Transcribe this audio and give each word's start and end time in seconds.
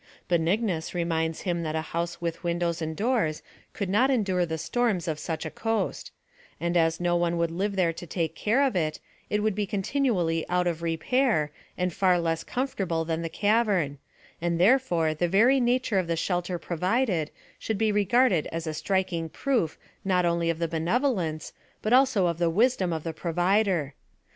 Benignus 0.27 0.95
reminds 0.95 1.41
him 1.41 1.61
that 1.61 1.75
a 1.75 1.81
house 1.93 2.19
with 2.19 2.43
windows 2.43 2.81
and 2.81 2.95
doors 2.97 3.43
could 3.73 3.87
not 3.87 4.09
endure 4.09 4.47
the 4.47 4.57
storms 4.57 5.07
of 5.07 5.19
such 5.19 5.45
a 5.45 5.51
coast; 5.51 6.11
and 6.59 6.75
as 6.75 6.99
no 6.99 7.15
one 7.15 7.37
would 7.37 7.51
live 7.51 7.75
there 7.75 7.93
to 7.93 8.07
take 8.07 8.33
care 8.33 8.63
of 8.63 8.75
it, 8.75 8.99
it 9.29 9.43
would 9.43 9.53
be 9.53 9.67
continually 9.67 10.43
out 10.49 10.65
of 10.65 10.81
repair, 10.81 11.51
and 11.77 11.93
far 11.93 12.17
less 12.19 12.43
comfortable 12.43 13.05
than 13.05 13.21
the 13.21 13.29
cavern; 13.29 13.99
and 14.41 14.59
therefore 14.59 15.13
the 15.13 15.27
very 15.29 15.59
nature 15.59 15.99
of 15.99 16.07
the 16.07 16.15
shelter 16.17 16.57
provided 16.57 17.29
should 17.59 17.77
be 17.77 17.91
regarded 17.91 18.47
as 18.47 18.65
a 18.65 18.73
striking 18.73 19.29
proof 19.29 19.77
not 20.03 20.25
only 20.25 20.49
of 20.49 20.57
the 20.57 20.67
benevolence, 20.67 21.53
but 21.83 21.93
also 21.93 22.25
of 22.25 22.39
the 22.39 22.49
wisdom 22.49 22.91
of 22.91 23.03
the 23.03 23.13
provider. 23.13 23.93